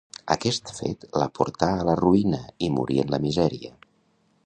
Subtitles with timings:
[0.35, 3.75] Aquest fet la portà a la ruïna i morí en la misèria.